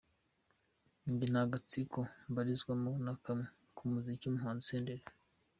[1.11, 1.99] Njye nta gatsiko
[2.31, 3.45] mbarizwamo na kamwe
[3.77, 5.05] mu muziki!”,umuhanzi Senderi.